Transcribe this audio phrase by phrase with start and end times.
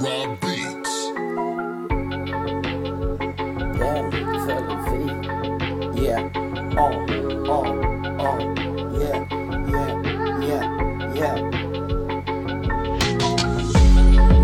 [0.00, 1.12] Rob Beats.
[4.84, 4.90] V.
[5.94, 6.30] Yeah,
[6.76, 6.94] oh,
[7.48, 7.66] oh,
[8.18, 8.38] oh,
[8.98, 9.18] yeah,
[9.70, 9.90] yeah,
[10.40, 10.64] yeah,
[11.14, 11.50] yeah.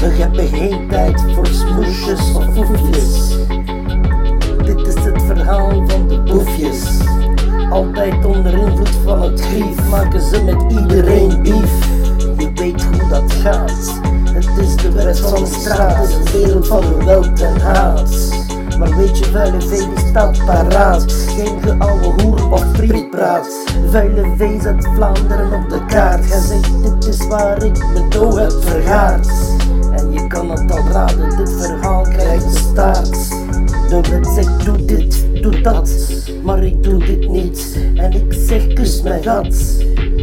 [0.00, 3.36] We hebben geen tijd voor smoesjes of foefjes.
[4.64, 7.00] Dit is het verhaal van de boefjes.
[7.70, 11.91] Altijd onder invloed van het grief maken ze met iedereen beef.
[15.20, 18.10] Van de straat, is een wereld van geweld en haat.
[18.78, 21.12] Maar weet je, vuile vee die staat paraat.
[21.12, 23.48] Geen geouwe hoer of prietpraat.
[23.90, 26.30] Vuile vee zet Vlaanderen op de kaart.
[26.30, 29.28] Hij zegt, dit is waar ik mijn dood heb vergaard.
[29.96, 33.28] En je kan het al raden, dit verhaal krijgt de staart.
[33.88, 35.90] De wet zegt, doe dit, doe dat.
[36.42, 37.78] Maar ik doe dit niet.
[37.94, 39.54] En ik zeg, kus mijn gat.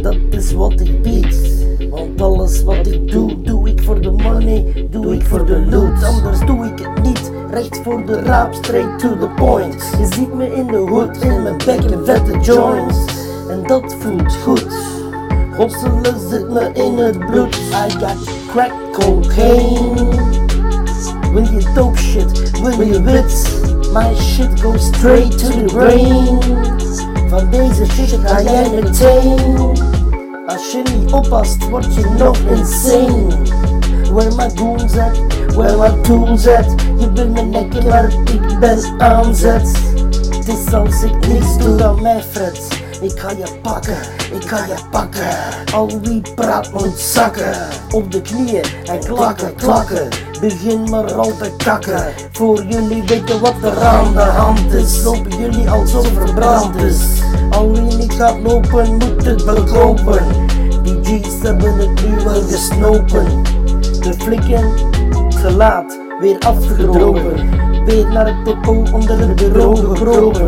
[0.02, 1.58] Dat is wat ik bied.
[1.90, 4.10] Want alles wat ik doe, doe ik voor de
[4.90, 6.04] doe ik voor de loot.
[6.04, 7.30] Anders doe ik het niet.
[7.50, 9.90] Recht voor de raap, straight to the point.
[9.98, 12.96] Je ziet me in de hood, in mijn bek en vette joints.
[13.48, 14.66] En dat voelt goed.
[15.56, 17.54] Hosselen zit me in het bloed.
[17.54, 20.38] I got crack cocaine.
[21.32, 23.60] Wil je dope shit, wil je wit?
[23.92, 26.38] My shit goes straight to the brain.
[27.28, 29.58] Van deze shit ga jij meteen.
[30.46, 33.59] Als je niet oppast, word je nog insane.
[34.10, 35.16] Where my goons at,
[35.54, 36.66] where my tools at?
[36.98, 39.70] Je wil me nekken, maar ik ben aanzet.
[40.36, 42.60] Het is als ik niks doe dan mij fret.
[43.00, 43.96] Ik ga je pakken,
[44.32, 45.28] ik ga je pakken.
[45.74, 47.54] Al wie praat moet zakken.
[47.90, 50.08] Op de knieën en klakken, klakken.
[50.40, 52.12] Begin maar al te kakken.
[52.32, 55.02] Voor jullie weten wat er aan de hand is.
[55.02, 57.00] Lopen jullie alsof verbrand is.
[57.50, 60.22] Al wie niet gaat lopen, moet het bekopen.
[60.82, 63.58] Die G's hebben het nu wel gesnopen.
[64.00, 64.72] De flikken
[65.28, 67.34] te laat, weer afgedropen.
[67.84, 70.46] Weer naar het depot onder het bureau gekropen.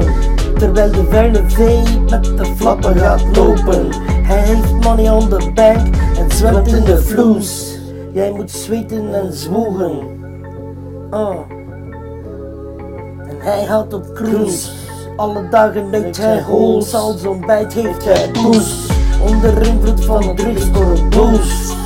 [0.59, 3.89] Terwijl de vuile vee met de flappen gaat lopen.
[4.05, 7.79] Hij heeft money on the bank en zwemt in de vloes.
[8.13, 9.99] Jij moet zweten en zwoegen.
[11.11, 11.37] Oh.
[13.29, 14.71] En hij houdt op cruise.
[15.17, 18.91] Alle dagen neukt hij holes, al zo'n bijt heeft hij poes.
[19.29, 21.82] Onder invloed van drugs voor een boost.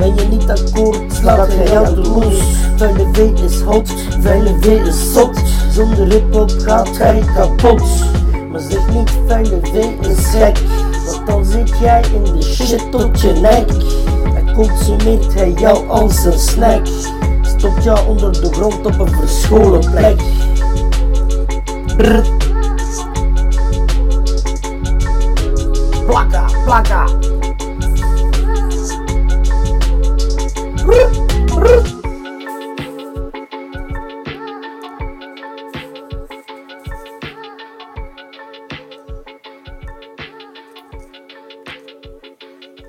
[0.00, 2.38] Ben je niet akkoord, slaat hij jou de loes.
[2.76, 5.38] Vuile V is hot, vuile V is zot.
[5.72, 7.82] Zonder hip-hop gaat hij kapot.
[8.50, 9.74] Maar zeg niet, vuile V
[10.06, 10.58] is gek.
[11.06, 13.70] Want dan zit jij in de shit tot je nek.
[14.34, 16.86] En consumeert hij jou als een snack.
[17.42, 20.22] Stopt jou onder de grond op een verscholen plek.
[21.96, 22.24] Brr.
[26.06, 27.04] Plakka, plakka.